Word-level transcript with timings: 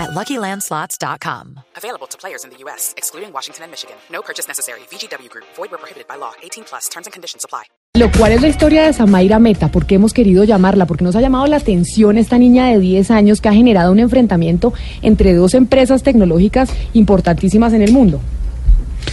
at 0.00 0.10
LuckyLandSlots.com. 0.10 1.60
Available 1.76 2.06
to 2.08 2.16
players 2.16 2.44
in 2.44 2.50
the 2.50 2.56
U.S., 2.64 2.94
excluding 2.96 3.32
Washington 3.32 3.64
and 3.64 3.70
Michigan. 3.70 3.96
No 4.10 4.22
purchase 4.22 4.48
necessary. 4.48 4.80
VGW 4.90 5.28
Group. 5.28 5.46
Void 5.56 5.70
where 5.70 5.78
prohibited 5.78 6.08
by 6.08 6.16
law. 6.16 6.32
18 6.42 6.64
plus. 6.64 6.88
Terms 6.88 7.06
and 7.06 7.12
conditions 7.12 7.44
apply. 7.44 7.64
Lo 7.94 8.08
cual 8.12 8.30
es 8.30 8.40
la 8.40 8.46
historia 8.48 8.84
de 8.84 8.92
Samaira 8.92 9.40
Meta, 9.40 9.68
¿por 9.68 9.84
qué 9.84 9.96
hemos 9.96 10.12
querido 10.14 10.44
llamarla? 10.44 10.86
Porque 10.86 11.02
nos 11.02 11.16
ha 11.16 11.20
llamado 11.20 11.46
la 11.46 11.56
atención 11.56 12.18
esta 12.18 12.38
niña 12.38 12.66
de 12.66 12.78
10 12.78 13.10
años 13.10 13.40
que 13.40 13.48
ha 13.48 13.52
generado 13.52 13.90
un 13.90 13.98
enfrentamiento 13.98 14.72
entre 15.02 15.34
dos 15.34 15.54
empresas 15.54 16.04
tecnológicas 16.04 16.70
importantísimas 16.92 17.72
en 17.72 17.82
el 17.82 17.92
mundo. 17.92 18.20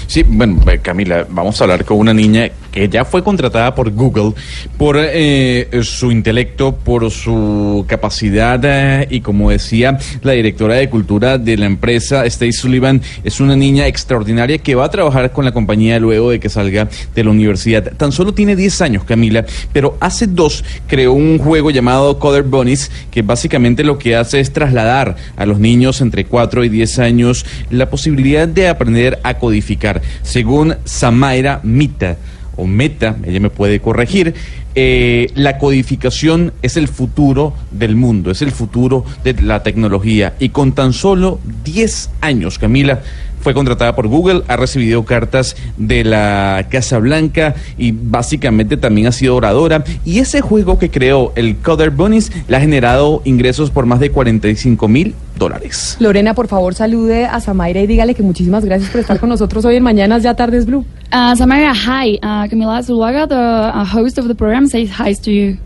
Sí, 0.05 0.23
bueno, 0.23 0.62
eh, 0.70 0.79
Camila, 0.79 1.26
vamos 1.27 1.59
a 1.59 1.63
hablar 1.63 1.85
con 1.85 1.98
una 1.98 2.13
niña 2.13 2.51
que 2.71 2.89
ya 2.89 3.05
fue 3.05 3.23
contratada 3.23 3.73
por 3.76 3.91
Google 3.91 4.34
por 4.77 4.98
eh, 4.99 5.70
su 5.84 6.12
intelecto, 6.12 6.76
por 6.76 7.09
su 7.12 7.85
capacidad 7.88 8.59
eh, 8.63 9.07
y 9.09 9.21
como 9.21 9.49
decía 9.49 9.98
la 10.21 10.34
directora 10.34 10.76
de 10.76 10.90
cultura 10.90 11.38
de 11.38 11.57
la 11.57 11.66
empresa, 11.66 12.23
Stacey 12.30 12.53
Sullivan, 12.53 13.02
es 13.23 13.40
una 13.40 13.55
niña 13.55 13.88
extraordinaria 13.88 14.57
que 14.57 14.76
va 14.76 14.85
a 14.85 14.90
trabajar 14.90 15.31
con 15.31 15.45
la 15.45 15.52
compañía 15.52 15.99
luego 15.99 16.31
de 16.31 16.40
que 16.40 16.49
salga 16.49 16.88
de 17.16 17.23
la 17.23 17.31
universidad. 17.31 17.93
Tan 17.98 18.12
solo 18.12 18.34
tiene 18.34 18.55
10 18.55 18.81
años, 18.81 19.04
Camila, 19.04 19.45
pero 19.73 19.98
hace 19.99 20.27
dos 20.27 20.63
creó 20.88 21.13
un 21.13 21.38
juego 21.38 21.71
llamado 21.71 22.20
Coder 22.20 22.43
Bunnies 22.43 22.91
que 23.12 23.21
básicamente 23.21 23.84
lo 23.84 23.98
que 23.98 24.15
hace 24.15 24.40
es 24.40 24.54
trasladar 24.54 25.15
a 25.35 25.45
los 25.45 25.60
niños 25.60 26.01
entre 26.01 26.26
4 26.26 26.63
y 26.63 26.70
10 26.70 26.99
años 26.99 27.45
la 27.70 27.90
posibilidad 27.90 28.48
de 28.48 28.68
aprender 28.68 29.20
a 29.23 29.35
codificar. 29.35 30.01
Según 30.21 30.76
Samaira 30.85 31.60
Mita, 31.63 32.18
o 32.58 32.66
Meta, 32.66 33.16
ella 33.26 33.40
me 33.40 33.50
puede 33.50 33.80
corregir, 33.80 34.34
eh, 34.76 35.32
la 35.34 35.58
codificación 35.58 36.54
es 36.62 36.77
el 36.77 36.88
futuro 36.88 37.54
del 37.72 37.96
mundo, 37.96 38.30
es 38.30 38.41
el 38.41 38.52
futuro 38.52 39.05
de 39.24 39.34
la 39.41 39.63
tecnología. 39.63 40.36
Y 40.40 40.50
con 40.50 40.74
tan 40.74 40.94
solo 40.94 41.40
10 41.63 42.10
años, 42.22 42.60
Camila, 42.60 43.02
fue 43.40 43.54
contratada 43.54 43.96
por 43.96 44.08
Google, 44.08 44.44
ha 44.48 44.55
recibido 44.58 45.05
cartas 45.05 45.55
de 45.78 46.04
la 46.04 46.68
Casa 46.70 46.98
Blanca 46.98 47.55
y 47.78 47.91
básicamente 47.91 48.78
también 48.78 49.08
ha 49.08 49.12
sido 49.12 49.35
oradora. 49.35 49.84
Y 50.05 50.20
ese 50.20 50.41
juego 50.41 50.78
que 50.78 50.91
creó, 50.91 51.34
el 51.35 51.58
Coder 51.58 51.91
Bunnies, 51.91 52.32
le 52.48 52.58
ha 52.58 52.60
generado 52.60 53.22
ingresos 53.26 53.72
por 53.72 53.85
más 53.85 54.00
de 54.00 54.12
45 54.12 54.88
mil 54.88 55.16
dólares. 55.38 55.98
Lorena, 55.99 56.34
por 56.34 56.48
favor, 56.48 56.74
salude 56.74 57.26
a 57.26 57.40
Samaira 57.40 57.82
y 57.82 57.88
dígale 57.88 58.16
que 58.16 58.24
muchísimas 58.24 58.66
gracias 58.66 58.90
por 58.90 59.02
estar 59.02 59.20
con 59.20 59.30
nosotros 59.30 59.66
hoy 59.66 59.76
en 59.76 59.84
Mañanas 59.84 60.24
Ya 60.24 60.34
Tardes 60.35 60.66
Blue. 60.66 60.85
Uh, 61.13 61.35
Samara, 61.35 61.74
hi. 61.74 62.20
Uh, 62.21 62.49
Camila 62.49 62.82
Zuluaga, 62.84 63.27
the 63.27 63.35
uh, 63.35 63.85
host 63.85 64.18
of 64.18 64.28
the 64.28 64.35
program, 64.35 64.68
says 64.68 64.90
hi 64.90 65.13
to 65.13 65.31
you. 65.31 65.57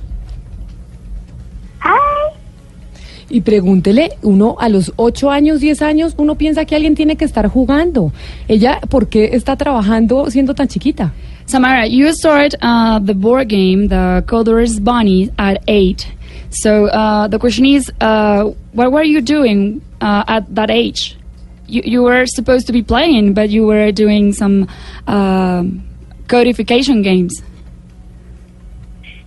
Y 3.34 3.42
pregúntele, 3.42 4.12
uno 4.24 4.58
a 4.60 4.68
los 4.68 4.92
8 4.98 5.32
años, 5.32 5.62
10 5.62 5.82
años, 5.84 6.14
uno 6.18 6.36
piensa 6.36 6.66
que 6.66 6.76
alguien 6.76 6.96
tiene 6.96 7.16
que 7.16 7.24
estar 7.24 7.48
jugando. 7.48 8.12
Ella, 8.50 8.82
¿por 8.90 9.08
qué 9.08 9.30
está 9.32 9.56
trabajando 9.56 10.30
siendo 10.30 10.54
tan 10.54 10.68
chiquita? 10.68 11.14
Samara, 11.46 11.88
you 11.88 12.12
started 12.14 12.56
uh, 12.62 13.00
the 13.00 13.14
board 13.14 13.48
game, 13.48 13.88
the 13.88 14.24
Coders 14.28 14.82
Bunny, 14.82 15.32
at 15.38 15.62
eight. 15.68 16.06
So 16.52 16.88
uh, 16.88 17.28
the 17.28 17.40
question 17.40 17.66
is, 17.66 17.90
uh, 18.02 18.44
what 18.74 18.92
were 18.92 19.04
you 19.04 19.22
doing 19.22 19.82
uh, 20.02 20.26
at 20.28 20.54
that 20.54 20.70
age? 20.70 21.18
You, 21.68 21.82
you 21.86 22.04
were 22.04 22.26
supposed 22.26 22.68
to 22.68 22.74
be 22.74 22.84
playing, 22.84 23.34
but 23.34 23.50
you 23.50 23.66
were 23.66 23.92
doing 23.94 24.34
some 24.34 24.68
uh, 25.08 25.64
codification 26.28 27.02
games. 27.02 27.42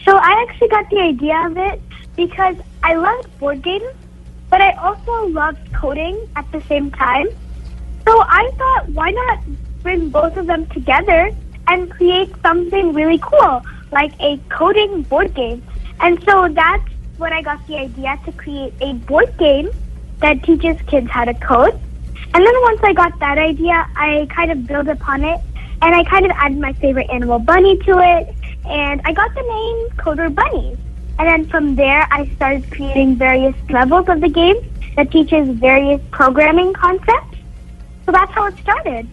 So 0.05 0.17
I 0.17 0.47
actually 0.47 0.69
got 0.69 0.91
the 0.91 1.01
idea 1.01 1.47
of 1.47 1.57
it 1.57 1.81
because 2.15 2.57
I 2.83 2.95
loved 2.95 3.39
board 3.39 3.63
games, 3.63 3.95
but 4.51 4.61
I 4.61 4.73
also 4.73 5.27
loved 5.29 5.73
coding 5.73 6.29
at 6.37 6.51
the 6.53 6.61
same 6.63 6.91
time. 6.91 7.27
So 8.07 8.21
I 8.21 8.51
thought, 8.59 8.91
why 8.91 9.11
not 9.11 9.39
bring 9.83 10.11
both 10.11 10.37
of 10.37 10.47
them 10.47 10.67
together 10.67 11.31
and 11.69 11.91
create 11.91 12.31
something 12.43 12.93
really 12.93 13.19
cool, 13.19 13.63
like 13.93 14.13
a 14.21 14.39
coding 14.51 15.03
board 15.03 15.33
game? 15.33 15.63
And 16.01 16.23
so 16.25 16.49
that's 16.49 16.94
when 17.25 17.33
I 17.33 17.41
got 17.41 17.67
the 17.67 17.77
idea 17.79 18.21
to 18.27 18.33
create 18.33 18.75
a 18.83 18.93
board 19.09 19.33
game 19.39 19.71
that 20.21 20.43
teaches 20.45 20.77
kids 20.87 21.09
how 21.11 21.25
to 21.25 21.33
code. 21.35 21.75
And 22.35 22.41
then 22.47 22.57
once 22.69 22.81
I 22.83 22.93
got 22.93 23.19
that 23.19 23.39
idea, 23.39 23.89
I 23.97 24.27
kind 24.29 24.53
of 24.53 24.67
built 24.67 24.89
upon 24.89 25.25
it 25.25 25.41
and 25.81 25.95
I 25.95 26.05
kind 26.05 26.27
of 26.27 26.33
added 26.33 26.59
my 26.59 26.75
favorite 26.75 27.09
animal 27.11 27.39
bunny 27.39 27.79
to 27.79 27.93
it. 27.99 28.29
And 28.67 29.01
I 29.07 29.13
got 29.13 29.35
the 29.35 29.47
name 29.57 29.79
Coder 30.03 30.29
Bunnies. 30.35 30.77
And 31.19 31.29
then 31.29 31.49
from 31.49 31.77
there, 31.77 32.07
I 32.11 32.29
started 32.37 32.71
creating 32.71 33.17
various 33.17 33.55
levels 33.71 34.07
of 34.09 34.21
the 34.21 34.29
game 34.29 34.57
that 34.97 35.11
teaches 35.11 35.49
various 35.49 36.03
programming 36.11 36.75
concepts. 36.75 37.39
So 38.05 38.13
that's 38.13 38.33
how 38.33 38.47
it 38.49 38.59
started. 38.59 39.09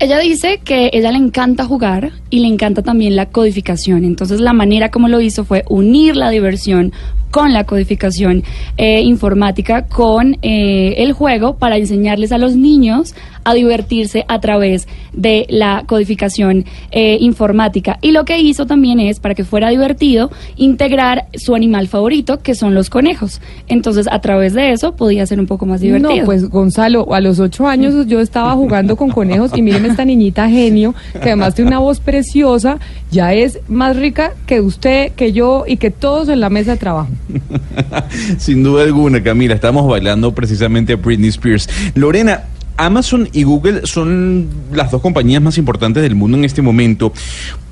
Ella 0.00 0.20
dice 0.20 0.60
que 0.64 0.90
ella 0.92 1.10
le 1.10 1.18
encanta 1.18 1.64
jugar 1.64 2.12
y 2.30 2.38
le 2.38 2.46
encanta 2.46 2.82
también 2.82 3.16
la 3.16 3.26
codificación. 3.26 4.04
Entonces 4.04 4.40
la 4.40 4.52
manera 4.52 4.90
como 4.90 5.08
lo 5.08 5.20
hizo 5.20 5.44
fue 5.44 5.64
unir 5.68 6.14
la 6.16 6.30
diversión 6.30 6.92
con 7.30 7.52
la 7.52 7.64
codificación 7.64 8.44
eh, 8.76 9.02
informática, 9.02 9.86
con 9.86 10.36
eh, 10.42 10.94
el 10.98 11.12
juego 11.12 11.56
para 11.56 11.76
enseñarles 11.76 12.32
a 12.32 12.38
los 12.38 12.56
niños 12.56 13.14
a 13.48 13.54
divertirse 13.54 14.24
a 14.28 14.40
través 14.40 14.86
de 15.14 15.46
la 15.48 15.84
codificación 15.86 16.66
eh, 16.90 17.16
informática. 17.20 17.98
Y 18.02 18.12
lo 18.12 18.26
que 18.26 18.38
hizo 18.40 18.66
también 18.66 19.00
es, 19.00 19.20
para 19.20 19.34
que 19.34 19.42
fuera 19.42 19.70
divertido, 19.70 20.30
integrar 20.56 21.26
su 21.34 21.54
animal 21.54 21.88
favorito, 21.88 22.40
que 22.40 22.54
son 22.54 22.74
los 22.74 22.90
conejos. 22.90 23.40
Entonces, 23.66 24.06
a 24.10 24.20
través 24.20 24.52
de 24.52 24.72
eso 24.72 24.92
podía 24.92 25.24
ser 25.26 25.40
un 25.40 25.46
poco 25.46 25.64
más 25.64 25.80
divertido. 25.80 26.14
No, 26.14 26.24
pues 26.26 26.48
Gonzalo, 26.50 27.14
a 27.14 27.20
los 27.20 27.40
ocho 27.40 27.66
años 27.66 28.06
yo 28.06 28.20
estaba 28.20 28.52
jugando 28.52 28.96
con 28.96 29.10
conejos 29.10 29.52
y 29.56 29.62
miren 29.62 29.86
esta 29.86 30.04
niñita 30.04 30.48
genio, 30.48 30.94
que 31.14 31.28
además 31.28 31.54
tiene 31.54 31.70
una 31.70 31.78
voz 31.78 32.00
preciosa, 32.00 32.78
ya 33.10 33.32
es 33.32 33.60
más 33.68 33.96
rica 33.96 34.32
que 34.46 34.60
usted, 34.60 35.12
que 35.12 35.32
yo 35.32 35.64
y 35.66 35.78
que 35.78 35.90
todos 35.90 36.28
en 36.28 36.40
la 36.40 36.50
mesa 36.50 36.72
de 36.72 36.76
trabajo. 36.76 37.08
Sin 38.38 38.62
duda 38.62 38.84
alguna, 38.84 39.22
Camila, 39.22 39.54
estamos 39.54 39.86
bailando 39.86 40.34
precisamente 40.34 40.94
a 40.94 40.96
Britney 40.96 41.28
Spears. 41.28 41.68
Lorena, 41.94 42.44
Amazon 42.76 43.28
y 43.32 43.42
Google 43.42 43.82
son 43.84 44.48
las 44.72 44.90
dos 44.90 45.02
compañías 45.02 45.42
más 45.42 45.58
importantes 45.58 46.02
del 46.02 46.14
mundo 46.14 46.38
en 46.38 46.44
este 46.44 46.62
momento. 46.62 47.12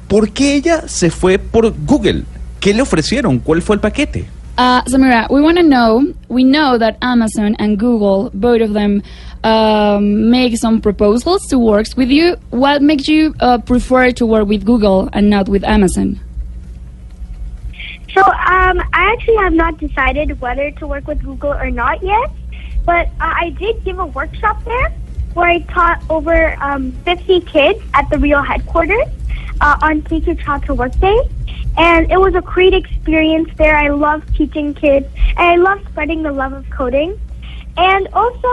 ¿Por 0.09 0.31
qué 0.31 0.55
ella 0.55 0.87
se 0.87 1.11
fue 1.11 1.39
por 1.39 1.75
Google? 1.87 2.25
¿Qué 2.61 2.75
le 2.75 2.83
ofrecieron? 2.83 3.39
¿Cuál 3.39 3.62
fue 3.62 3.77
el 3.77 3.81
paquete? 3.81 4.27
Uh, 4.59 4.81
Samira, 4.87 5.27
we 5.28 5.43
want 5.43 5.59
to 5.59 5.62
know. 5.62 6.03
We 6.28 6.43
know 6.43 6.78
that 6.78 6.97
Amazon 7.03 7.55
and 7.59 7.78
Google, 7.78 8.31
both 8.33 8.62
of 8.62 8.73
them, 8.73 9.03
um, 9.44 10.31
make 10.31 10.56
some 10.56 10.81
proposals 10.81 11.47
to 11.49 11.59
work 11.59 11.87
with 11.97 12.09
you. 12.09 12.37
What 12.50 12.81
makes 12.81 13.06
you 13.06 13.34
uh, 13.41 13.59
prefer 13.59 14.12
to 14.12 14.27
work 14.27 14.49
with 14.49 14.65
Google 14.65 15.11
and 15.12 15.28
not 15.28 15.49
with 15.49 15.62
Amazon? 15.62 16.19
So 18.16 18.22
um, 18.22 18.81
I 18.94 19.12
actually 19.12 19.37
have 19.37 19.53
not 19.53 19.77
decided 19.77 20.41
whether 20.41 20.71
to 20.71 20.87
work 20.87 21.06
with 21.06 21.22
Google 21.22 21.53
or 21.53 21.71
not 21.71 22.03
yet, 22.03 22.31
but 22.87 23.09
uh, 23.09 23.34
I 23.37 23.50
did 23.59 23.84
give 23.84 23.99
a 23.99 24.06
workshop 24.06 24.65
there 24.65 24.88
where 25.34 25.50
I 25.50 25.59
taught 25.59 26.03
over 26.09 26.56
um, 26.62 26.93
50 27.05 27.43
kids 27.43 27.78
at 27.93 28.09
the 28.09 28.19
real 28.19 28.41
headquarters 28.43 29.06
uh, 29.60 29.76
on 29.82 30.00
Teach 30.00 30.25
Your 30.25 30.34
Child 30.34 30.65
to 30.65 30.75
Work 30.75 30.99
Day. 30.99 31.28
And 31.76 32.11
it 32.11 32.19
was 32.19 32.35
a 32.35 32.40
great 32.40 32.73
experience 32.73 33.50
there. 33.58 33.76
I 33.76 33.88
love 33.88 34.23
teaching 34.32 34.73
kids, 34.73 35.06
and 35.37 35.38
I 35.38 35.56
love 35.56 35.87
spreading 35.90 36.23
the 36.23 36.32
love 36.32 36.55
of 36.55 36.64
coding. 36.70 37.20
And 37.76 38.08
also, 38.14 38.49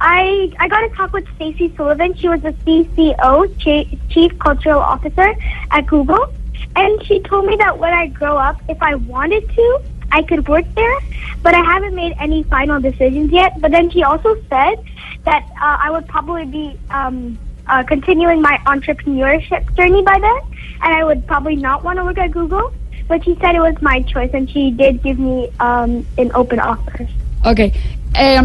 I 0.00 0.52
I 0.60 0.68
got 0.68 0.82
to 0.82 0.90
talk 0.90 1.12
with 1.12 1.26
Stacey 1.34 1.74
Sullivan. 1.76 2.14
She 2.14 2.28
was 2.28 2.40
the 2.42 2.52
CCO, 2.52 3.98
Chief 4.10 4.38
Cultural 4.38 4.78
Officer 4.78 5.34
at 5.72 5.88
Google, 5.88 6.32
and 6.76 7.04
she 7.04 7.20
told 7.20 7.46
me 7.46 7.56
that 7.56 7.78
when 7.78 7.92
I 7.92 8.06
grow 8.06 8.36
up, 8.36 8.60
if 8.68 8.82
I 8.82 8.94
wanted 8.94 9.48
to, 9.48 9.82
I 10.10 10.22
could 10.22 10.46
work 10.48 10.64
there. 10.74 10.98
But 11.42 11.54
I 11.54 11.62
haven't 11.62 11.94
made 11.94 12.14
any 12.18 12.42
final 12.44 12.80
decisions 12.80 13.32
yet. 13.32 13.60
But 13.60 13.72
then 13.72 13.90
she 13.90 14.02
also 14.02 14.34
said 14.48 14.76
that 15.24 15.44
uh, 15.60 15.78
I 15.80 15.90
would 15.90 16.06
probably 16.06 16.44
be 16.44 16.78
um, 16.90 17.38
uh, 17.66 17.82
continuing 17.84 18.40
my 18.40 18.58
entrepreneurship 18.66 19.74
journey 19.76 20.02
by 20.02 20.18
then, 20.18 20.40
and 20.82 20.94
I 20.94 21.04
would 21.04 21.26
probably 21.26 21.56
not 21.56 21.82
want 21.84 21.98
to 21.98 22.04
work 22.04 22.18
at 22.18 22.30
Google. 22.30 22.72
But 23.08 23.24
she 23.24 23.34
said 23.36 23.54
it 23.54 23.60
was 23.60 23.80
my 23.82 24.02
choice, 24.02 24.30
and 24.32 24.48
she 24.48 24.70
did 24.70 25.02
give 25.02 25.18
me 25.18 25.50
um, 25.60 26.06
an 26.16 26.30
open 26.34 26.60
offer. 26.60 27.08
Ok, 27.44 27.72
Eh, 28.14 28.40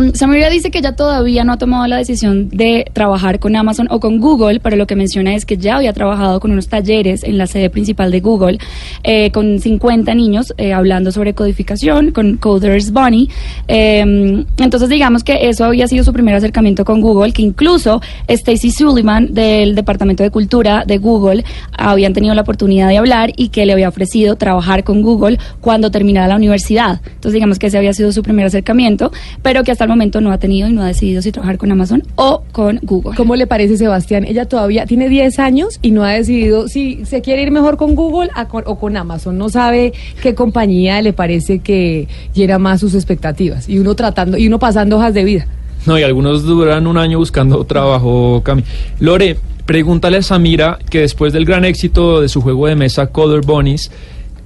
dice 0.51 0.71
que 0.71 0.79
ella 0.79 0.95
todavía 0.95 1.43
no 1.43 1.53
ha 1.53 1.57
tomado 1.57 1.87
la 1.87 1.97
decisión 1.97 2.49
de 2.49 2.85
trabajar 2.93 3.39
con 3.39 3.55
Amazon 3.55 3.87
o 3.89 3.99
con 3.99 4.19
Google, 4.19 4.59
pero 4.59 4.75
lo 4.75 4.87
que 4.87 4.95
menciona 4.95 5.35
es 5.35 5.45
que 5.45 5.57
ya 5.57 5.77
había 5.77 5.93
trabajado 5.93 6.39
con 6.39 6.51
unos 6.51 6.67
talleres 6.67 7.23
en 7.23 7.37
la 7.37 7.47
sede 7.47 7.69
principal 7.69 8.11
de 8.11 8.21
Google 8.21 8.59
eh, 9.03 9.31
con 9.31 9.59
50 9.59 10.13
niños 10.15 10.53
eh, 10.57 10.73
hablando 10.73 11.11
sobre 11.11 11.33
codificación, 11.33 12.11
con 12.11 12.37
Coders 12.37 12.91
Bunny. 12.91 13.29
Eh, 13.67 14.45
entonces 14.57 14.89
digamos 14.89 15.23
que 15.23 15.49
eso 15.49 15.65
había 15.65 15.87
sido 15.87 16.03
su 16.03 16.13
primer 16.13 16.35
acercamiento 16.35 16.85
con 16.85 17.01
Google, 17.01 17.33
que 17.33 17.41
incluso 17.41 18.01
Stacy 18.27 18.71
Sullivan 18.71 19.33
del 19.33 19.75
Departamento 19.75 20.23
de 20.23 20.31
Cultura 20.31 20.83
de 20.85 20.97
Google 20.97 21.43
habían 21.71 22.13
tenido 22.13 22.33
la 22.33 22.41
oportunidad 22.41 22.89
de 22.89 22.97
hablar 22.97 23.31
y 23.35 23.49
que 23.49 23.65
le 23.65 23.73
había 23.73 23.89
ofrecido 23.89 24.35
trabajar 24.35 24.83
con 24.83 25.01
Google 25.01 25.37
cuando 25.61 25.91
terminara 25.91 26.27
la 26.27 26.35
universidad. 26.35 27.01
Entonces 27.05 27.33
digamos 27.33 27.59
que 27.59 27.67
ese 27.67 27.77
había 27.77 27.93
sido 27.93 28.11
su 28.11 28.23
primer 28.23 28.45
acercamiento, 28.45 29.11
pero 29.41 29.56
que 29.63 29.71
hasta 29.71 29.83
el 29.83 29.89
momento 29.89 30.21
no 30.21 30.31
ha 30.31 30.37
tenido 30.37 30.67
y 30.67 30.73
no 30.73 30.81
ha 30.81 30.87
decidido 30.87 31.21
si 31.21 31.31
trabajar 31.31 31.57
con 31.57 31.71
Amazon 31.71 32.03
o 32.15 32.43
con 32.51 32.79
Google. 32.83 33.15
¿Cómo 33.15 33.35
le 33.35 33.47
parece, 33.47 33.77
Sebastián? 33.77 34.25
Ella 34.25 34.45
todavía 34.45 34.85
tiene 34.85 35.09
10 35.09 35.39
años 35.39 35.79
y 35.81 35.91
no 35.91 36.03
ha 36.03 36.11
decidido 36.11 36.67
si 36.67 37.05
se 37.05 37.21
quiere 37.21 37.43
ir 37.43 37.51
mejor 37.51 37.77
con 37.77 37.95
Google 37.95 38.29
o 38.65 38.79
con 38.79 38.97
Amazon. 38.97 39.37
No 39.37 39.49
sabe 39.49 39.93
qué 40.21 40.35
compañía 40.35 41.01
le 41.01 41.13
parece 41.13 41.59
que 41.59 42.07
llena 42.33 42.59
más 42.59 42.79
sus 42.79 42.93
expectativas. 42.95 43.67
Y 43.69 43.79
uno 43.79 43.95
tratando, 43.95 44.37
y 44.37 44.47
uno 44.47 44.59
pasando 44.59 44.97
hojas 44.97 45.13
de 45.13 45.23
vida. 45.23 45.47
No, 45.85 45.97
y 45.97 46.03
algunos 46.03 46.43
duran 46.43 46.87
un 46.87 46.97
año 46.97 47.17
buscando 47.17 47.63
trabajo, 47.65 48.41
Cami. 48.43 48.63
Lore, 48.99 49.37
pregúntale 49.65 50.17
a 50.17 50.21
Samira 50.21 50.79
que 50.89 51.01
después 51.01 51.33
del 51.33 51.45
gran 51.45 51.65
éxito 51.65 52.21
de 52.21 52.29
su 52.29 52.41
juego 52.41 52.67
de 52.67 52.75
mesa 52.75 53.07
Color 53.07 53.45
Bunnies, 53.45 53.91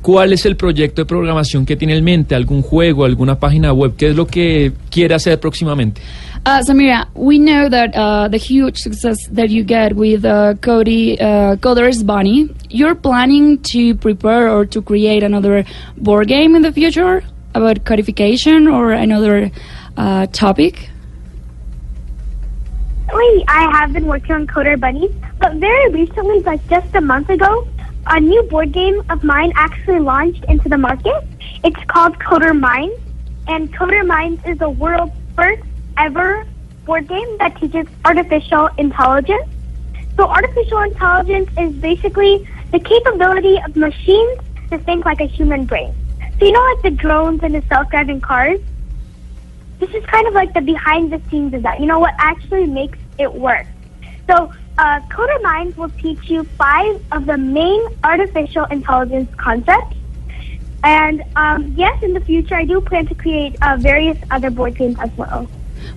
¿cuál 0.01 0.33
es 0.33 0.45
el 0.45 0.56
proyecto 0.56 1.01
de 1.01 1.06
programación 1.06 1.65
que 1.65 1.75
tiene 1.75 1.95
en 1.98 2.03
mente? 2.03 2.36
¿Algún 2.36 2.62
juego, 2.62 3.06
alguna 3.06 3.39
página 3.39 3.74
web? 3.74 3.95
¿Qué 3.95 4.09
es 4.09 4.15
lo 4.15 4.27
que 4.27 4.74
quiere 4.89 5.15
hacer 5.15 5.39
próximamente? 5.39 6.01
Uh, 6.44 6.63
Samira, 6.63 7.07
we 7.13 7.38
know 7.38 7.69
that 7.69 7.95
uh, 7.95 8.27
the 8.27 8.38
huge 8.38 8.77
success 8.77 9.18
that 9.31 9.50
you 9.50 9.63
get 9.63 9.95
with 9.95 10.25
uh, 10.25 10.56
Cody 10.56 11.19
uh, 11.21 11.56
Coder's 11.57 12.01
Bunny, 12.01 12.50
you're 12.68 12.95
planning 12.95 13.59
to 13.59 13.94
prepare 13.95 14.50
or 14.50 14.65
to 14.65 14.81
create 14.81 15.21
another 15.21 15.63
board 15.98 16.27
game 16.27 16.56
in 16.56 16.63
the 16.63 16.71
future 16.71 17.21
about 17.54 17.86
codification 17.86 18.68
or 18.68 18.92
another 18.92 19.51
uh, 19.97 20.25
topic. 20.27 20.89
I 23.47 23.69
have 23.71 23.94
been 23.94 24.07
working 24.07 24.31
on 24.31 24.47
Coder 24.47 24.80
Bunnies, 24.80 25.12
but 25.39 25.54
very 25.56 25.89
recently, 25.92 26.39
like 26.39 26.65
just 26.69 26.95
a 26.95 27.01
month 27.01 27.30
ago, 27.30 27.68
a 28.07 28.19
new 28.19 28.44
board 28.44 28.71
game 28.71 29.01
of 29.09 29.24
mine 29.24 29.51
actually 29.56 30.00
launched 30.00 30.44
into 30.45 30.69
the 30.69 30.77
market. 30.77 31.24
It's 31.63 31.83
called 31.88 32.18
Coder 32.19 32.57
Minds, 32.57 33.00
and 33.48 33.74
Coder 33.74 34.06
Minds 34.06 34.42
is 34.45 34.57
the 34.57 34.69
world's 34.69 35.13
first 35.36 35.63
ever 35.98 36.45
board 36.86 37.07
game 37.07 37.38
that 37.38 37.56
teaches 37.57 37.86
artificial 38.06 38.69
intelligence. 38.77 39.48
So, 40.18 40.27
artificial 40.27 40.80
intelligence 40.81 41.50
is 41.57 41.74
basically 41.74 42.48
the 42.71 42.80
capability 42.80 43.57
of 43.65 43.75
machines 43.75 44.39
to 44.71 44.77
think 44.80 45.06
like 45.06 45.21
a 45.21 45.25
human 45.27 45.65
brain. 45.65 45.94
So, 46.39 46.45
you 46.45 46.51
know, 46.51 46.63
like 46.74 46.83
the 46.83 46.92
drones 46.92 47.42
and 47.44 47.56
the 47.56 47.63
self 47.69 47.89
driving 47.89 48.21
cars? 48.21 48.59
this 49.81 49.89
is 49.95 50.06
kind 50.06 50.27
of 50.27 50.33
like 50.33 50.54
the 50.54 50.62
behind 50.62 51.12
the 51.12 51.19
scenes 51.30 51.54
of 51.54 51.63
that. 51.63 51.80
You 51.80 51.88
know 51.88 52.00
what 52.00 52.13
actually 52.19 52.68
makes 52.68 53.00
it 53.18 53.33
work. 53.33 53.65
So, 54.30 54.54
uh, 54.81 55.00
Minds 55.44 55.78
will 55.78 55.89
teach 55.89 56.30
you 56.30 56.44
five 56.44 57.00
of 57.12 57.25
the 57.28 57.38
main 57.38 57.81
artificial 58.04 58.66
intelligence 58.66 59.30
concepts. 59.38 59.95
And 60.83 61.24
um, 61.36 61.74
yes, 61.78 62.01
in 62.01 62.13
the 62.13 62.19
future, 62.19 62.56
I 62.56 62.66
do 62.66 62.81
plan 62.81 63.06
to 63.06 63.16
create 63.16 63.56
uh, 63.62 63.78
various 63.80 64.18
other 64.31 64.50
board 64.50 64.75
games 64.75 64.98
as 65.00 65.12
well. 65.16 65.48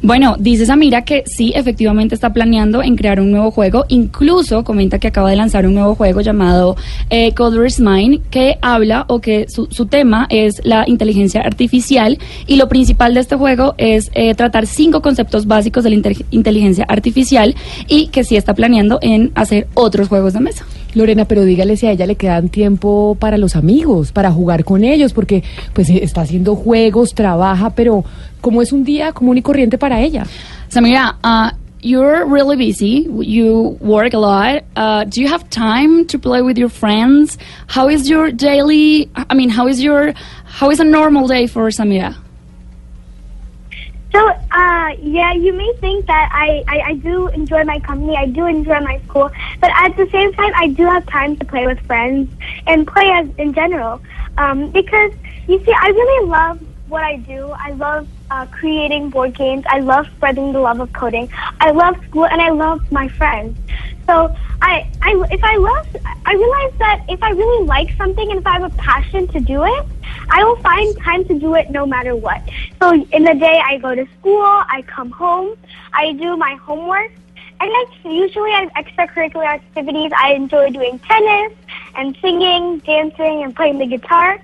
Bueno, 0.02 0.36
dice 0.38 0.66
Samira 0.66 1.02
que 1.02 1.24
sí, 1.26 1.52
efectivamente 1.54 2.14
está 2.14 2.32
planeando 2.32 2.82
en 2.82 2.96
crear 2.96 3.20
un 3.20 3.30
nuevo 3.30 3.50
juego. 3.50 3.84
Incluso 3.88 4.64
comenta 4.64 4.98
que 4.98 5.08
acaba 5.08 5.30
de 5.30 5.36
lanzar 5.36 5.66
un 5.66 5.74
nuevo 5.74 5.94
juego 5.94 6.20
llamado 6.20 6.76
eh, 7.10 7.32
Mind, 7.78 8.20
que 8.30 8.58
habla 8.60 9.04
o 9.08 9.20
que 9.20 9.46
su, 9.48 9.66
su 9.70 9.86
tema 9.86 10.26
es 10.30 10.60
la 10.64 10.84
inteligencia 10.86 11.40
artificial. 11.40 12.18
Y 12.46 12.56
lo 12.56 12.68
principal 12.68 13.14
de 13.14 13.20
este 13.20 13.36
juego 13.36 13.74
es 13.78 14.10
eh, 14.14 14.34
tratar 14.34 14.66
cinco 14.66 15.02
conceptos 15.02 15.46
básicos 15.46 15.84
de 15.84 15.90
la 15.90 15.96
inte- 15.96 16.24
inteligencia 16.30 16.84
artificial 16.88 17.54
y 17.88 18.08
que 18.08 18.24
sí 18.24 18.36
está 18.36 18.54
planeando 18.54 18.98
en 19.02 19.32
hacer 19.34 19.68
otros 19.74 20.08
juegos 20.08 20.34
de 20.34 20.40
mesa. 20.40 20.66
Lorena, 20.94 21.24
pero 21.24 21.44
dígale 21.44 21.76
si 21.76 21.86
a 21.86 21.90
ella 21.92 22.06
le 22.06 22.14
quedan 22.14 22.48
tiempo 22.50 23.16
para 23.18 23.36
los 23.36 23.56
amigos, 23.56 24.12
para 24.12 24.30
jugar 24.30 24.64
con 24.64 24.84
ellos, 24.84 25.12
porque 25.12 25.42
pues 25.72 25.90
está 25.90 26.20
haciendo 26.20 26.54
juegos, 26.54 27.14
trabaja, 27.14 27.70
pero 27.70 28.04
como 28.44 28.60
es 28.60 28.72
un 28.72 28.84
día 28.84 29.12
común 29.14 29.38
y 29.38 29.42
corriente 29.42 29.78
para 29.78 30.00
ella. 30.00 30.26
Samira, 30.68 31.16
uh, 31.24 31.50
you're 31.80 32.26
really 32.26 32.56
busy. 32.56 33.08
You 33.08 33.78
work 33.80 34.12
a 34.12 34.18
lot. 34.18 34.64
Uh, 34.76 35.04
do 35.04 35.22
you 35.22 35.28
have 35.28 35.48
time 35.48 36.06
to 36.08 36.18
play 36.18 36.42
with 36.42 36.58
your 36.58 36.68
friends? 36.68 37.38
How 37.68 37.88
is 37.88 38.06
your 38.06 38.30
daily? 38.30 39.08
I 39.16 39.34
mean, 39.34 39.48
how 39.48 39.66
is 39.66 39.82
your 39.82 40.12
how 40.44 40.70
is 40.70 40.78
a 40.78 40.84
normal 40.84 41.26
day 41.26 41.46
for 41.46 41.70
Samira? 41.70 42.14
So, 44.12 44.20
uh, 44.20 44.90
yeah, 45.00 45.32
you 45.32 45.52
may 45.54 45.72
think 45.80 46.06
that 46.06 46.28
I, 46.30 46.62
I, 46.68 46.80
I 46.90 46.94
do 46.94 47.26
enjoy 47.28 47.64
my 47.64 47.80
company, 47.80 48.14
I 48.16 48.26
do 48.26 48.46
enjoy 48.46 48.78
my 48.80 49.00
school, 49.08 49.28
but 49.60 49.72
at 49.74 49.96
the 49.96 50.06
same 50.12 50.32
time, 50.34 50.52
I 50.54 50.68
do 50.68 50.84
have 50.84 51.04
time 51.06 51.36
to 51.38 51.44
play 51.44 51.66
with 51.66 51.80
friends 51.86 52.30
and 52.68 52.86
play 52.86 53.10
as 53.10 53.26
in 53.38 53.52
general. 53.54 54.00
Um, 54.38 54.70
because, 54.70 55.12
you 55.48 55.58
see, 55.64 55.72
I 55.72 55.88
really 55.88 56.28
love 56.28 56.60
what 56.86 57.02
I 57.02 57.16
do. 57.16 57.50
I 57.58 57.72
love 57.72 58.06
uh, 58.34 58.46
creating 58.46 59.10
board 59.10 59.34
games. 59.34 59.64
I 59.68 59.78
love 59.78 60.06
spreading 60.16 60.52
the 60.52 60.60
love 60.60 60.80
of 60.80 60.92
coding. 60.92 61.28
I 61.60 61.70
love 61.70 61.94
school, 62.08 62.26
and 62.26 62.40
I 62.42 62.50
love 62.50 62.80
my 62.90 63.06
friends. 63.08 63.56
So, 64.06 64.34
I, 64.60 64.86
I, 65.02 65.10
if 65.30 65.42
I 65.44 65.56
love, 65.56 65.86
I 66.24 66.34
realize 66.34 66.74
that 66.78 67.04
if 67.08 67.22
I 67.22 67.30
really 67.30 67.66
like 67.66 67.90
something 67.96 68.30
and 68.30 68.40
if 68.40 68.46
I 68.46 68.54
have 68.58 68.72
a 68.72 68.76
passion 68.76 69.28
to 69.28 69.40
do 69.40 69.64
it, 69.64 69.86
I 70.30 70.42
will 70.42 70.56
find 70.56 70.96
time 70.98 71.24
to 71.26 71.38
do 71.38 71.54
it 71.54 71.70
no 71.70 71.86
matter 71.86 72.16
what. 72.16 72.40
So 72.80 72.92
in 72.92 73.24
the 73.24 73.34
day, 73.34 73.60
I 73.64 73.78
go 73.78 73.94
to 73.94 74.06
school, 74.18 74.42
I 74.42 74.82
come 74.86 75.10
home, 75.10 75.56
I 75.92 76.12
do 76.12 76.36
my 76.36 76.54
homework, 76.54 77.12
and 77.60 77.70
like 77.70 78.04
usually 78.04 78.52
I 78.52 78.60
have 78.62 78.72
extracurricular 78.84 79.46
activities. 79.46 80.12
I 80.18 80.32
enjoy 80.32 80.70
doing 80.70 80.98
tennis 81.00 81.52
and 81.96 82.16
singing, 82.22 82.78
dancing, 82.78 83.42
and 83.44 83.54
playing 83.54 83.78
the 83.78 83.86
guitar, 83.86 84.40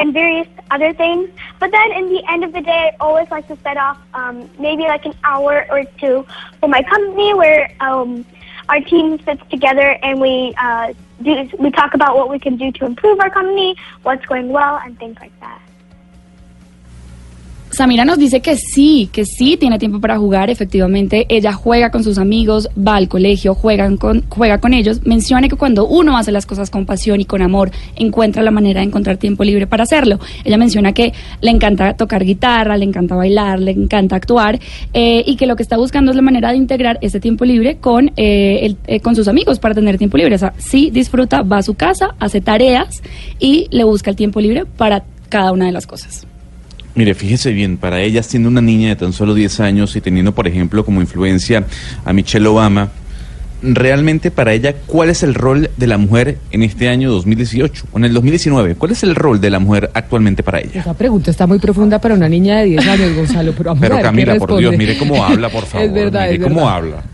and 0.00 0.12
various 0.12 0.48
other 0.70 0.92
things. 0.92 1.28
But 1.58 1.70
then 1.70 1.92
in 1.92 2.08
the 2.08 2.22
end 2.28 2.42
of 2.42 2.52
the 2.52 2.62
day, 2.62 2.92
I 2.92 2.96
always 3.00 3.30
like 3.30 3.46
to 3.48 3.56
set 3.58 3.76
off 3.76 3.98
um, 4.14 4.50
maybe 4.58 4.84
like 4.84 5.04
an 5.04 5.14
hour 5.22 5.66
or 5.70 5.84
two 5.98 6.26
for 6.58 6.68
my 6.68 6.82
company 6.82 7.34
where 7.34 7.70
um, 7.80 8.24
our 8.68 8.80
team 8.80 9.20
sits 9.20 9.42
together 9.50 9.98
and 10.02 10.20
we 10.20 10.54
uh, 10.58 10.94
do 11.22 11.48
we 11.58 11.70
talk 11.70 11.94
about 11.94 12.16
what 12.16 12.30
we 12.30 12.38
can 12.38 12.56
do 12.56 12.72
to 12.72 12.86
improve 12.86 13.20
our 13.20 13.30
company, 13.30 13.76
what's 14.02 14.24
going 14.26 14.48
well, 14.48 14.80
and 14.82 14.98
things 14.98 15.16
like 15.20 15.38
that. 15.40 15.60
Samira 17.72 18.04
nos 18.04 18.18
dice 18.18 18.40
que 18.40 18.56
sí, 18.56 19.08
que 19.12 19.24
sí 19.24 19.56
tiene 19.56 19.78
tiempo 19.78 20.00
para 20.00 20.18
jugar. 20.18 20.50
Efectivamente, 20.50 21.26
ella 21.28 21.52
juega 21.52 21.90
con 21.90 22.02
sus 22.02 22.18
amigos, 22.18 22.68
va 22.76 22.96
al 22.96 23.08
colegio, 23.08 23.54
juegan 23.54 23.96
con, 23.96 24.24
juega 24.28 24.58
con 24.58 24.74
ellos. 24.74 25.06
Menciona 25.06 25.48
que 25.48 25.54
cuando 25.56 25.86
uno 25.86 26.18
hace 26.18 26.32
las 26.32 26.46
cosas 26.46 26.68
con 26.68 26.84
pasión 26.84 27.20
y 27.20 27.24
con 27.24 27.42
amor, 27.42 27.70
encuentra 27.94 28.42
la 28.42 28.50
manera 28.50 28.80
de 28.80 28.86
encontrar 28.86 29.18
tiempo 29.18 29.44
libre 29.44 29.68
para 29.68 29.84
hacerlo. 29.84 30.18
Ella 30.44 30.56
menciona 30.58 30.92
que 30.92 31.12
le 31.40 31.50
encanta 31.52 31.94
tocar 31.94 32.24
guitarra, 32.24 32.76
le 32.76 32.84
encanta 32.84 33.14
bailar, 33.14 33.60
le 33.60 33.70
encanta 33.70 34.16
actuar 34.16 34.58
eh, 34.92 35.22
y 35.24 35.36
que 35.36 35.46
lo 35.46 35.54
que 35.54 35.62
está 35.62 35.76
buscando 35.76 36.10
es 36.10 36.16
la 36.16 36.22
manera 36.22 36.50
de 36.50 36.56
integrar 36.56 36.98
ese 37.02 37.20
tiempo 37.20 37.44
libre 37.44 37.76
con, 37.76 38.10
eh, 38.16 38.60
el- 38.62 38.76
eh, 38.88 38.98
con 39.00 39.14
sus 39.14 39.28
amigos 39.28 39.60
para 39.60 39.74
tener 39.76 39.96
tiempo 39.96 40.16
libre. 40.16 40.34
O 40.34 40.38
sea, 40.38 40.54
sí 40.58 40.90
disfruta, 40.90 41.42
va 41.42 41.58
a 41.58 41.62
su 41.62 41.74
casa, 41.74 42.16
hace 42.18 42.40
tareas 42.40 43.00
y 43.38 43.68
le 43.70 43.84
busca 43.84 44.10
el 44.10 44.16
tiempo 44.16 44.40
libre 44.40 44.66
para 44.66 45.04
cada 45.28 45.52
una 45.52 45.66
de 45.66 45.72
las 45.72 45.86
cosas. 45.86 46.26
Mire, 47.00 47.14
fíjese 47.14 47.52
bien, 47.54 47.78
para 47.78 48.02
ella 48.02 48.22
siendo 48.22 48.50
una 48.50 48.60
niña 48.60 48.90
de 48.90 48.96
tan 48.96 49.14
solo 49.14 49.32
10 49.32 49.60
años 49.60 49.96
y 49.96 50.02
teniendo, 50.02 50.32
por 50.34 50.46
ejemplo, 50.46 50.84
como 50.84 51.00
influencia 51.00 51.64
a 52.04 52.12
Michelle 52.12 52.46
Obama, 52.46 52.90
realmente 53.62 54.30
para 54.30 54.52
ella, 54.52 54.74
¿cuál 54.86 55.08
es 55.08 55.22
el 55.22 55.32
rol 55.32 55.70
de 55.78 55.86
la 55.86 55.96
mujer 55.96 56.36
en 56.50 56.62
este 56.62 56.90
año 56.90 57.10
2018 57.10 57.86
o 57.90 57.96
en 57.96 58.04
el 58.04 58.12
2019? 58.12 58.74
¿Cuál 58.74 58.92
es 58.92 59.02
el 59.02 59.14
rol 59.14 59.40
de 59.40 59.48
la 59.48 59.60
mujer 59.60 59.90
actualmente 59.94 60.42
para 60.42 60.58
ella? 60.60 60.78
Esa 60.80 60.92
pregunta 60.92 61.30
está 61.30 61.46
muy 61.46 61.58
profunda 61.58 61.98
para 61.98 62.14
una 62.14 62.28
niña 62.28 62.58
de 62.58 62.64
10 62.66 62.86
años, 62.86 63.16
Gonzalo, 63.16 63.52
pero 63.56 63.70
vamos 63.70 63.82
a 63.82 63.86
Pero 63.86 63.96
qué 63.96 64.02
Camila, 64.02 64.34
por. 64.36 64.58
Dios, 64.58 64.76
mire 64.76 64.98
cómo 64.98 65.24
habla, 65.24 65.48
por 65.48 65.64
favor. 65.64 65.86
Es 65.86 65.94
verdad, 65.94 66.24
mire 66.26 66.34
es 66.34 66.42
cómo 66.42 66.56
verdad. 66.66 66.74
habla. 66.74 67.04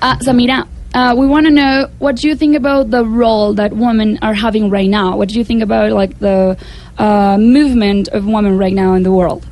Uh, 0.00 0.24
Samira, 0.24 0.66
uh, 0.94 1.14
we 1.16 1.26
want 1.26 1.44
to 1.46 1.52
know 1.52 1.90
what 1.98 2.16
do 2.16 2.28
you 2.28 2.36
think 2.36 2.54
about 2.54 2.90
the 2.90 3.04
role 3.04 3.52
that 3.54 3.72
women 3.72 4.18
are 4.22 4.32
having 4.32 4.70
right 4.70 4.88
now? 4.88 5.16
What 5.16 5.28
do 5.28 5.34
you 5.34 5.44
think 5.44 5.60
about 5.62 5.90
like 5.92 6.18
the 6.20 6.56
uh, 6.98 7.36
movement 7.36 8.08
of 8.08 8.24
women 8.24 8.56
right 8.56 8.72
now 8.72 8.94
in 8.94 9.02
the 9.02 9.10
world? 9.10 9.44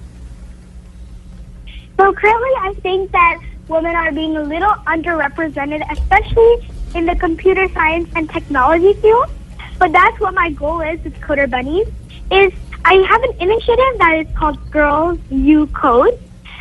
So 1.98 2.12
currently, 2.12 2.50
I 2.60 2.74
think 2.80 3.10
that 3.10 3.42
women 3.68 3.94
are 3.96 4.12
being 4.12 4.36
a 4.36 4.42
little 4.42 4.72
underrepresented, 4.86 5.82
especially 5.90 6.68
in 6.94 7.06
the 7.06 7.16
computer 7.16 7.68
science 7.70 8.08
and 8.14 8.30
technology 8.30 8.92
field. 8.94 9.26
But 9.78 9.90
that's 9.90 10.18
what 10.20 10.34
my 10.34 10.50
goal 10.50 10.80
is 10.80 11.02
with 11.02 11.20
Coder 11.20 11.50
Bunnies. 11.50 11.88
Is 12.30 12.52
I 12.84 12.94
have 12.94 13.22
an 13.22 13.34
initiative 13.40 13.98
that 13.98 14.26
is 14.26 14.36
called 14.36 14.70
Girls 14.70 15.18
You 15.28 15.66
Code, 15.68 16.18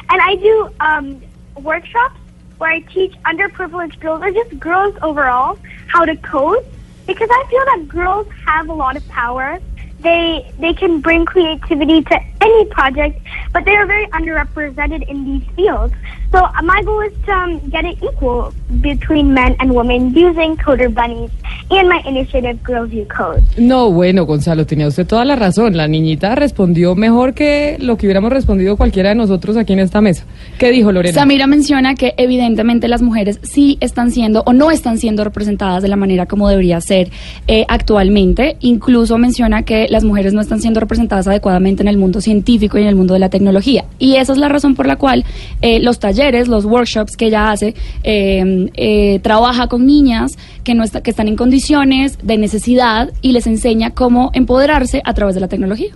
and 0.09 0.21
I 0.21 0.35
do 0.35 0.69
um, 0.79 1.21
workshops 1.61 2.20
where 2.61 2.71
I 2.71 2.81
teach 2.93 3.15
underprivileged 3.25 3.99
girls 4.01 4.21
or 4.21 4.29
just 4.29 4.59
girls 4.59 4.93
overall 5.01 5.55
how 5.87 6.05
to 6.05 6.15
code 6.17 6.59
because 7.07 7.27
I 7.31 7.43
feel 7.49 7.65
that 7.65 7.87
girls 7.87 8.27
have 8.45 8.69
a 8.69 8.73
lot 8.73 8.95
of 8.95 9.07
power. 9.07 9.57
They 9.99 10.45
they 10.59 10.75
can 10.75 11.01
bring 11.01 11.25
creativity 11.25 12.03
to 12.03 12.19
any 12.41 12.65
project, 12.65 13.21
but 13.53 13.65
they 13.65 13.75
are 13.75 13.85
very 13.85 14.07
underrepresented 14.07 15.07
in 15.07 15.23
these 15.25 15.43
fields. 15.55 15.93
So 16.31 16.39
uh, 16.39 16.61
my 16.63 16.81
goal 16.83 17.01
is 17.01 17.13
to 17.25 17.33
um, 17.33 17.59
get 17.69 17.83
it 17.83 18.01
equal 18.01 18.53
between 18.79 19.33
men 19.33 19.55
and 19.59 19.75
women 19.75 20.13
using 20.13 20.55
Coder 20.55 20.93
Bunnies 20.93 21.29
and 21.69 21.89
my 21.89 22.01
initiative 22.05 22.63
Girls 22.63 22.91
You 22.91 23.05
Code. 23.05 23.43
No, 23.57 23.91
bueno, 23.91 24.25
Gonzalo, 24.25 24.65
tenía 24.65 24.87
usted 24.87 25.05
toda 25.05 25.25
la 25.25 25.35
razón. 25.35 25.75
La 25.75 25.89
niñita 25.89 26.35
respondió 26.35 26.95
mejor 26.95 27.33
que 27.33 27.75
lo 27.79 27.97
que 27.97 28.07
hubiéramos 28.07 28.31
respondido 28.31 28.77
cualquiera 28.77 29.09
de 29.09 29.15
nosotros 29.15 29.57
aquí 29.57 29.73
en 29.73 29.79
esta 29.79 29.99
mesa. 29.99 30.23
¿Qué 30.57 30.71
dijo 30.71 30.93
Lorena? 30.93 31.13
Samira 31.13 31.47
menciona 31.47 31.95
que 31.95 32.13
evidentemente 32.15 32.87
las 32.87 33.01
mujeres 33.01 33.39
sí 33.43 33.77
están 33.81 34.11
siendo 34.11 34.43
o 34.45 34.53
no 34.53 34.71
están 34.71 34.99
siendo 34.99 35.25
representadas 35.25 35.83
de 35.83 35.89
la 35.89 35.97
manera 35.97 36.27
como 36.27 36.47
debería 36.47 36.79
ser 36.79 37.11
eh, 37.47 37.65
actualmente. 37.67 38.55
Incluso 38.61 39.17
menciona 39.17 39.63
que 39.63 39.87
las 39.89 40.05
mujeres 40.05 40.33
no 40.33 40.39
están 40.39 40.61
siendo 40.61 40.79
representadas 40.79 41.27
adecuadamente 41.27 41.83
en 41.83 41.89
el 41.89 41.97
mundo 41.97 42.21
científico 42.21 42.30
y 42.31 42.81
en 42.81 42.87
el 42.87 42.95
mundo 42.95 43.13
de 43.13 43.19
la 43.19 43.29
tecnología. 43.29 43.85
Y 43.99 44.15
esa 44.15 44.33
es 44.33 44.37
la 44.37 44.49
razón 44.49 44.75
por 44.75 44.87
la 44.87 44.95
cual 44.95 45.25
eh, 45.61 45.79
los 45.79 45.99
talleres, 45.99 46.47
los 46.47 46.65
workshops 46.65 47.15
que 47.17 47.27
ella 47.27 47.51
hace, 47.51 47.75
eh, 48.03 48.69
eh, 48.75 49.19
trabaja 49.21 49.67
con 49.67 49.85
niñas 49.85 50.31
que, 50.63 50.73
no 50.73 50.83
está, 50.83 51.01
que 51.01 51.11
están 51.11 51.27
en 51.27 51.35
condiciones 51.35 52.17
de 52.23 52.37
necesidad 52.37 53.11
y 53.21 53.31
les 53.31 53.47
enseña 53.47 53.91
cómo 53.91 54.31
empoderarse 54.33 55.01
a 55.03 55.13
través 55.13 55.35
de 55.35 55.41
la 55.41 55.47
tecnología. 55.47 55.91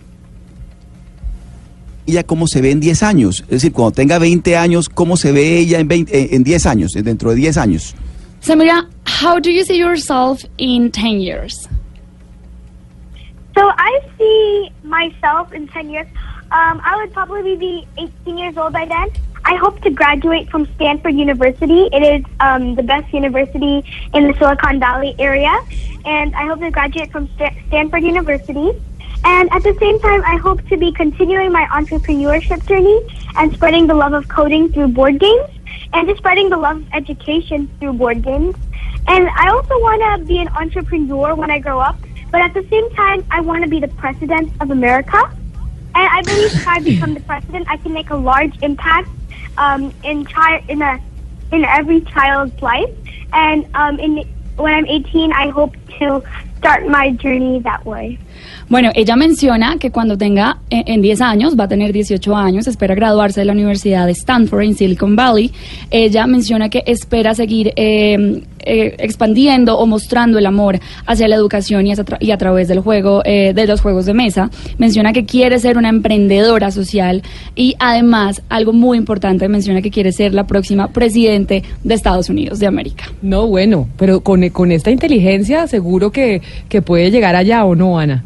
ella 2.07 2.23
cómo 2.23 2.47
se 2.47 2.61
ve 2.61 2.71
en 2.71 2.79
10 2.79 3.03
años. 3.03 3.41
Es 3.43 3.49
decir, 3.49 3.71
cuando 3.71 3.91
tenga 3.91 4.19
20 4.19 4.57
años, 4.57 4.89
cómo 4.89 5.17
se 5.17 5.31
ve 5.31 5.57
ella 5.57 5.79
en, 5.79 5.87
20, 5.87 6.17
eh, 6.17 6.29
en 6.33 6.43
10 6.43 6.65
años, 6.65 6.93
dentro 6.93 7.31
de 7.31 7.35
10 7.35 7.57
años. 7.57 7.95
Samira, 8.41 8.87
how 9.23 9.39
do 9.39 9.49
you 9.49 9.63
see 9.63 9.77
yourself 9.77 10.43
in 10.57 10.91
10 10.91 11.19
years? 11.19 11.67
So 13.55 13.71
I 13.77 14.01
see 14.17 14.69
myself 14.83 15.53
in 15.53 15.67
10 15.67 15.89
years. 15.89 16.07
Um, 16.51 16.81
I 16.83 16.97
would 16.97 17.13
probably 17.13 17.55
be 17.55 17.87
18 17.97 18.37
years 18.37 18.57
old 18.57 18.73
by 18.73 18.85
then. 18.85 19.09
I 19.45 19.55
hope 19.55 19.81
to 19.81 19.89
graduate 19.89 20.49
from 20.49 20.67
Stanford 20.75 21.15
University. 21.15 21.87
It 21.93 22.03
is 22.03 22.25
um, 22.39 22.75
the 22.75 22.83
best 22.83 23.13
university 23.13 23.83
in 24.13 24.27
the 24.27 24.33
Silicon 24.37 24.79
Valley 24.79 25.15
area. 25.19 25.55
And 26.03 26.35
I 26.35 26.47
hope 26.47 26.59
to 26.59 26.71
graduate 26.71 27.11
from 27.11 27.29
Sta- 27.35 27.55
Stanford 27.67 28.03
University. 28.03 28.71
And 29.23 29.51
at 29.51 29.63
the 29.63 29.75
same 29.79 29.99
time, 29.99 30.23
I 30.25 30.35
hope 30.35 30.67
to 30.67 30.77
be 30.77 30.91
continuing 30.91 31.51
my 31.51 31.65
entrepreneurship 31.65 32.67
journey 32.67 33.01
and 33.37 33.53
spreading 33.53 33.87
the 33.87 33.93
love 33.93 34.13
of 34.13 34.27
coding 34.27 34.71
through 34.71 34.89
board 34.89 35.19
games 35.19 35.49
and 35.93 36.07
just 36.07 36.17
spreading 36.19 36.49
the 36.49 36.57
love 36.57 36.77
of 36.77 36.87
education 36.93 37.69
through 37.79 37.93
board 37.93 38.21
games. 38.21 38.55
And 39.07 39.29
I 39.29 39.49
also 39.49 39.79
want 39.79 40.01
to 40.19 40.25
be 40.25 40.39
an 40.39 40.47
entrepreneur 40.49 41.35
when 41.35 41.51
I 41.51 41.59
grow 41.59 41.79
up, 41.79 41.97
but 42.31 42.41
at 42.41 42.53
the 42.53 42.65
same 42.69 42.89
time, 42.95 43.23
I 43.31 43.41
want 43.41 43.63
to 43.63 43.69
be 43.69 43.79
the 43.79 43.87
president 43.87 44.51
of 44.59 44.71
America. 44.71 45.21
And 45.95 46.09
I 46.11 46.21
believe 46.23 46.51
if 46.55 46.67
I 46.67 46.79
become 46.79 47.13
the 47.13 47.21
president, 47.21 47.67
I 47.69 47.77
can 47.77 47.93
make 47.93 48.09
a 48.09 48.15
large 48.15 48.53
impact 48.61 49.09
um, 49.57 49.93
in 50.03 50.25
chi- 50.25 50.63
in 50.67 50.81
a 50.81 50.99
in 51.51 51.63
every 51.65 52.01
child's 52.01 52.61
life. 52.61 52.89
And 53.31 53.65
um, 53.73 53.99
in 53.99 54.23
when 54.57 54.73
I'm 54.73 54.85
18, 54.85 55.31
I 55.33 55.49
hope 55.49 55.75
to 55.99 56.23
start 56.57 56.87
my 56.87 57.11
journey 57.11 57.59
that 57.61 57.85
way. 57.85 58.19
Bueno, 58.69 58.91
ella 58.95 59.15
menciona 59.15 59.77
que 59.77 59.91
cuando 59.91 60.17
tenga 60.17 60.57
eh, 60.69 60.83
en 60.87 61.01
10 61.01 61.21
años, 61.21 61.59
va 61.59 61.65
a 61.65 61.67
tener 61.67 61.93
18 61.93 62.35
años, 62.35 62.67
espera 62.67 62.95
graduarse 62.95 63.41
de 63.41 63.45
la 63.45 63.53
Universidad 63.53 64.05
de 64.05 64.11
Stanford 64.13 64.61
en 64.63 64.75
Silicon 64.75 65.15
Valley. 65.15 65.51
Ella 65.91 66.25
menciona 66.27 66.69
que 66.69 66.83
espera 66.85 67.33
seguir 67.35 67.73
eh, 67.75 68.41
eh, 68.67 68.95
expandiendo 68.97 69.77
o 69.77 69.85
mostrando 69.85 70.39
el 70.39 70.45
amor 70.45 70.79
hacia 71.05 71.27
la 71.27 71.35
educación 71.35 71.85
y, 71.85 71.91
tra- 71.93 72.17
y 72.19 72.31
a 72.31 72.37
través 72.37 72.67
del 72.67 72.79
juego, 72.79 73.21
eh, 73.25 73.53
de 73.53 73.67
los 73.67 73.81
juegos 73.81 74.05
de 74.05 74.13
mesa. 74.13 74.49
Menciona 74.77 75.13
que 75.13 75.25
quiere 75.25 75.59
ser 75.59 75.77
una 75.77 75.89
emprendedora 75.89 76.71
social 76.71 77.21
y 77.55 77.75
además, 77.79 78.41
algo 78.49 78.73
muy 78.73 78.97
importante, 78.97 79.47
menciona 79.47 79.81
que 79.81 79.91
quiere 79.91 80.11
ser 80.11 80.33
la 80.33 80.47
próxima 80.47 80.87
presidente 80.87 81.63
de 81.83 81.93
Estados 81.93 82.29
Unidos 82.29 82.59
de 82.59 82.67
América. 82.67 83.05
No, 83.21 83.47
bueno, 83.47 83.87
pero 83.97 84.21
con, 84.21 84.47
con 84.49 84.71
esta 84.71 84.89
inteligencia 84.91 85.67
seguro 85.67 86.11
que, 86.11 86.41
que 86.69 86.81
puede 86.81 87.11
llegar 87.11 87.35
allá 87.35 87.65
o 87.65 87.75
no, 87.75 87.99
Ana. 87.99 88.23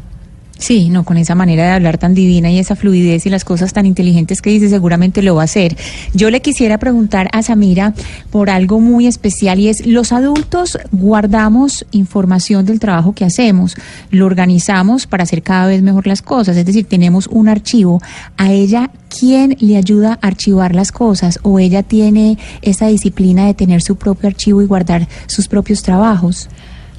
Sí, 0.60 0.90
no, 0.90 1.04
con 1.04 1.16
esa 1.16 1.34
manera 1.34 1.64
de 1.64 1.70
hablar 1.70 1.96
tan 1.96 2.14
divina 2.14 2.50
y 2.50 2.58
esa 2.58 2.76
fluidez 2.76 3.24
y 3.24 3.30
las 3.30 3.44
cosas 3.44 3.72
tan 3.72 3.86
inteligentes 3.86 4.42
que 4.42 4.50
dice, 4.50 4.68
seguramente 4.68 5.22
lo 5.22 5.34
va 5.34 5.42
a 5.42 5.44
hacer. 5.46 5.74
Yo 6.12 6.30
le 6.30 6.42
quisiera 6.42 6.76
preguntar 6.78 7.30
a 7.32 7.42
Samira 7.42 7.94
por 8.28 8.50
algo 8.50 8.78
muy 8.78 9.06
especial 9.06 9.58
y 9.58 9.68
es, 9.68 9.86
los 9.86 10.12
adultos 10.12 10.78
guardamos 10.92 11.86
información 11.92 12.66
del 12.66 12.78
trabajo 12.78 13.14
que 13.14 13.24
hacemos, 13.24 13.74
lo 14.10 14.26
organizamos 14.26 15.06
para 15.06 15.22
hacer 15.22 15.42
cada 15.42 15.66
vez 15.66 15.80
mejor 15.80 16.06
las 16.06 16.20
cosas, 16.20 16.58
es 16.58 16.66
decir, 16.66 16.84
tenemos 16.84 17.26
un 17.28 17.48
archivo. 17.48 18.02
A 18.36 18.52
ella, 18.52 18.90
¿quién 19.08 19.56
le 19.60 19.78
ayuda 19.78 20.18
a 20.20 20.26
archivar 20.26 20.74
las 20.74 20.92
cosas? 20.92 21.38
¿O 21.42 21.58
ella 21.58 21.82
tiene 21.82 22.36
esa 22.60 22.86
disciplina 22.88 23.46
de 23.46 23.54
tener 23.54 23.80
su 23.80 23.96
propio 23.96 24.28
archivo 24.28 24.60
y 24.60 24.66
guardar 24.66 25.08
sus 25.26 25.48
propios 25.48 25.82
trabajos? 25.82 26.50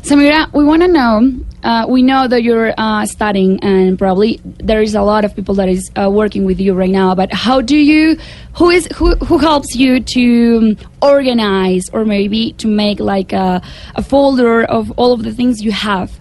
Samira, 0.01 0.49
we 0.51 0.63
want 0.63 0.81
to 0.81 0.87
know. 0.87 1.21
Uh, 1.63 1.85
we 1.87 2.01
know 2.01 2.27
that 2.27 2.41
you're 2.43 2.73
uh, 2.77 3.05
studying, 3.05 3.59
and 3.63 3.97
probably 3.97 4.39
there 4.43 4.81
is 4.81 4.95
a 4.95 5.01
lot 5.01 5.23
of 5.23 5.35
people 5.35 5.53
that 5.55 5.69
is 5.69 5.91
uh, 5.95 6.09
working 6.09 6.43
with 6.45 6.59
you 6.59 6.73
right 6.73 6.89
now. 6.89 7.13
But 7.13 7.31
how 7.31 7.61
do 7.61 7.77
you? 7.77 8.17
Who 8.55 8.69
is 8.69 8.87
who? 8.95 9.15
Who 9.15 9.37
helps 9.37 9.75
you 9.75 9.99
to 9.99 10.57
um, 10.57 10.77
organize, 11.01 11.89
or 11.93 12.03
maybe 12.03 12.53
to 12.53 12.67
make 12.67 12.99
like 12.99 13.31
a, 13.31 13.61
a 13.95 14.01
folder 14.01 14.63
of 14.63 14.91
all 14.97 15.13
of 15.13 15.23
the 15.23 15.31
things 15.31 15.61
you 15.61 15.71
have? 15.71 16.11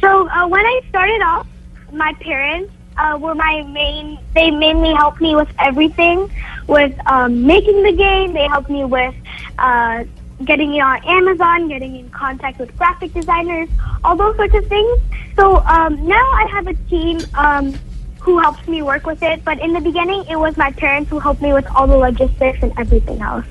So 0.00 0.28
uh, 0.28 0.46
when 0.48 0.64
I 0.64 0.80
started 0.88 1.20
off, 1.22 1.46
my 1.92 2.14
parents 2.20 2.72
uh, 2.96 3.18
were 3.20 3.34
my 3.34 3.62
main. 3.62 4.18
They 4.34 4.50
mainly 4.50 4.94
helped 4.94 5.20
me 5.20 5.34
with 5.36 5.48
everything, 5.58 6.30
with 6.66 6.94
um, 7.06 7.44
making 7.46 7.82
the 7.82 7.92
game. 7.92 8.32
They 8.32 8.46
helped 8.46 8.70
me 8.70 8.84
with 8.84 9.14
getting 10.44 10.74
it 10.74 10.80
on 10.80 11.04
Amazon, 11.04 11.68
getting 11.68 11.96
in 11.96 12.10
contact 12.10 12.58
with 12.58 12.76
graphic 12.76 13.12
designers, 13.12 13.68
all 14.04 14.16
those 14.16 14.36
sorts 14.36 14.54
of 14.54 14.66
things. 14.66 15.00
So 15.36 15.56
um, 15.58 16.06
now 16.06 16.26
I 16.32 16.46
have 16.50 16.66
a 16.66 16.74
team 16.88 17.20
um, 17.34 17.74
who 18.20 18.38
helps 18.38 18.66
me 18.68 18.82
work 18.82 19.06
with 19.06 19.22
it. 19.22 19.44
But 19.44 19.60
in 19.60 19.72
the 19.72 19.80
beginning, 19.80 20.24
it 20.28 20.38
was 20.38 20.56
my 20.56 20.70
parents 20.72 21.10
who 21.10 21.18
helped 21.18 21.42
me 21.42 21.52
with 21.52 21.66
all 21.74 21.86
the 21.86 21.96
logistics 21.96 22.62
and 22.62 22.72
everything 22.78 23.20
else. 23.20 23.46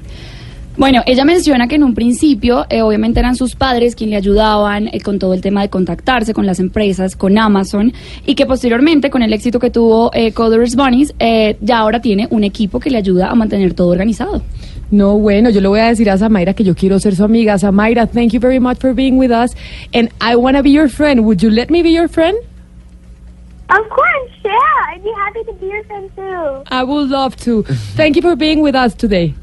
Bueno, 0.78 1.02
ella 1.08 1.26
menciona 1.26 1.68
que 1.68 1.76
en 1.76 1.84
un 1.84 1.96
principio, 1.96 2.68
eh, 2.70 2.84
obviamente 2.84 3.20
eran 3.20 3.36
sus 3.36 3.56
padres 3.56 3.96
quienes 3.96 4.12
le 4.12 4.18
ayudaban 4.18 4.88
eh, 4.90 5.02
con 5.02 5.18
todo 5.18 5.34
el 5.34 5.42
tema 5.42 5.64
de 5.64 5.70
contactarse 5.70 6.36
con 6.36 6.46
las 6.46 6.60
empresas, 6.60 7.16
con 7.16 7.36
Amazon, 7.40 7.94
y 8.28 8.36
que 8.36 8.46
posteriormente, 8.46 9.10
con 9.10 9.24
el 9.24 9.34
éxito 9.34 9.58
que 9.60 9.72
tuvo 9.72 10.12
eh, 10.14 10.34
Coders 10.34 10.76
Bunnies, 10.76 11.16
eh, 11.18 11.58
ya 11.62 11.80
ahora 11.80 12.00
tiene 12.00 12.28
un 12.30 12.44
equipo 12.44 12.80
que 12.80 12.92
le 12.92 13.00
ayuda 13.00 13.32
a 13.32 13.34
mantener 13.34 13.74
todo 13.74 13.88
organizado. 13.88 14.44
No, 14.90 15.18
bueno, 15.18 15.50
yo 15.50 15.60
le 15.60 15.68
voy 15.68 15.80
a 15.80 15.88
decir 15.90 16.10
a 16.10 16.18
Samaira 16.18 16.54
que 16.54 16.64
yo 16.64 16.74
quiero 16.74 17.00
ser 17.00 17.16
su 17.16 17.24
amiga. 17.24 17.58
Samaira, 17.58 18.08
thank 18.08 18.32
you 18.32 18.40
very 18.40 18.60
much 18.60 18.80
for 18.80 18.94
being 18.94 19.18
with 19.18 19.32
us. 19.32 19.54
And 19.94 20.10
I 20.22 20.36
want 20.38 20.56
to 20.56 20.64
be 20.64 20.70
your 20.72 20.88
friend. 20.88 21.26
Would 21.26 21.44
you 21.44 21.50
let 21.50 21.70
me 21.70 21.84
be 21.84 21.90
your 21.90 22.08
friend? 22.08 22.38
Of 23.70 23.90
course, 23.90 24.32
yeah. 24.46 24.54
I'd 24.94 25.04
be 25.04 25.12
happy 25.18 25.44
to 25.44 25.54
be 25.54 25.66
your 25.68 25.84
friend 25.84 26.10
too. 26.16 26.64
I 26.72 26.84
would 26.84 27.10
love 27.10 27.36
to. 27.38 27.64
Thank 27.98 28.16
you 28.16 28.22
for 28.22 28.38
being 28.38 28.62
with 28.62 28.76
us 28.76 28.94
today. 28.96 29.34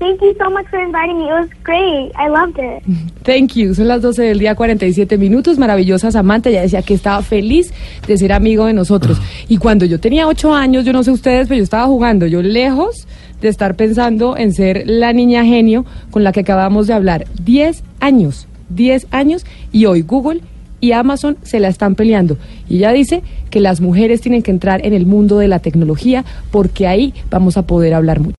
Thank 0.00 0.22
you 0.22 0.34
so 0.38 0.48
much 0.48 0.66
for 0.68 0.80
inviting 0.80 1.18
me. 1.18 1.28
It 1.28 1.32
was 1.32 1.50
great. 1.62 2.10
I 2.16 2.28
loved 2.28 2.58
it. 2.58 2.82
Thank 3.22 3.54
you. 3.54 3.74
Son 3.74 3.86
las 3.86 4.00
12 4.00 4.22
del 4.22 4.38
día, 4.38 4.54
47 4.54 5.18
minutos. 5.18 5.58
Maravillosa 5.58 6.10
Samantha. 6.10 6.48
Ella 6.48 6.62
decía 6.62 6.80
que 6.80 6.94
estaba 6.94 7.20
feliz 7.20 7.70
de 8.06 8.16
ser 8.16 8.32
amigo 8.32 8.64
de 8.64 8.72
nosotros. 8.72 9.20
Y 9.46 9.58
cuando 9.58 9.84
yo 9.84 10.00
tenía 10.00 10.26
8 10.26 10.54
años, 10.54 10.86
yo 10.86 10.94
no 10.94 11.02
sé 11.02 11.10
ustedes, 11.10 11.48
pero 11.48 11.58
yo 11.58 11.64
estaba 11.64 11.84
jugando. 11.84 12.26
Yo 12.26 12.40
lejos 12.40 13.06
de 13.42 13.48
estar 13.48 13.76
pensando 13.76 14.38
en 14.38 14.54
ser 14.54 14.84
la 14.86 15.12
niña 15.12 15.44
genio 15.44 15.84
con 16.10 16.24
la 16.24 16.32
que 16.32 16.40
acabamos 16.40 16.86
de 16.86 16.94
hablar. 16.94 17.26
10 17.44 17.84
años. 18.00 18.48
10 18.70 19.06
años. 19.10 19.44
Y 19.70 19.84
hoy 19.84 20.00
Google 20.00 20.40
y 20.80 20.92
Amazon 20.92 21.36
se 21.42 21.60
la 21.60 21.68
están 21.68 21.94
peleando. 21.94 22.38
Y 22.70 22.78
ella 22.78 22.92
dice 22.92 23.22
que 23.50 23.60
las 23.60 23.82
mujeres 23.82 24.22
tienen 24.22 24.42
que 24.42 24.50
entrar 24.50 24.80
en 24.86 24.94
el 24.94 25.04
mundo 25.04 25.36
de 25.36 25.48
la 25.48 25.58
tecnología 25.58 26.24
porque 26.50 26.86
ahí 26.86 27.12
vamos 27.30 27.58
a 27.58 27.66
poder 27.66 27.92
hablar 27.92 28.20
mucho. 28.20 28.36